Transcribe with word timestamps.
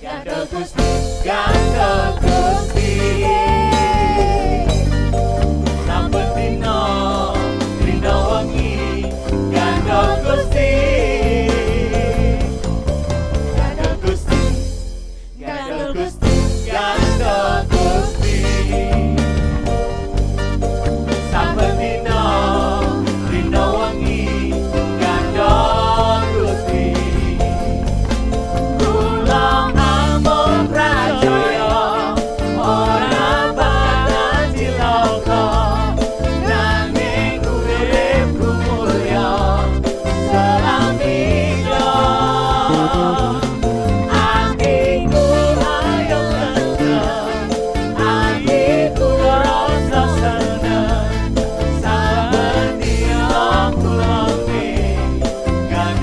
Gantel 0.00 0.46
Gusti, 0.46 0.82
Gantel 1.24 2.18
Gusti. 2.22 3.47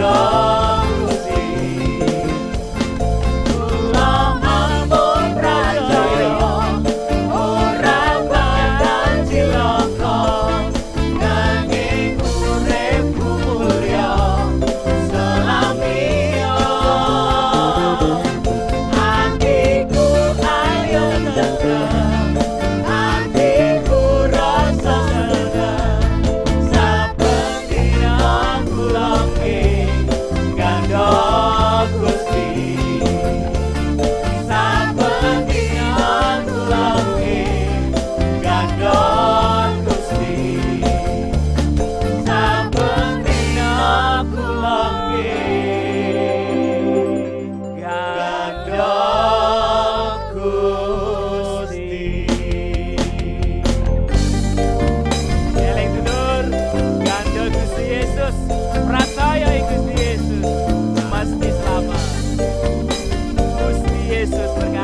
God. 0.00 0.29
Oh. 31.92 32.29
Jesús, 64.30 64.50
porque 64.54 64.79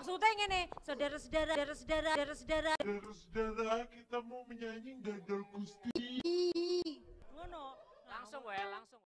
Maksudnya 0.00 0.32
ngene, 0.32 0.60
saudara-saudara, 0.80 1.52
saudara-saudara, 1.52 2.10
saudara-saudara. 2.16 2.72
Saudara-saudara, 2.80 3.84
kita 3.92 4.18
mau 4.24 4.48
menyanyi 4.48 4.96
gandol 5.04 5.44
Gusti. 5.52 6.08
Ngono. 7.36 7.76
Langsung 8.08 8.40
wae, 8.48 8.64
langsung. 8.64 9.09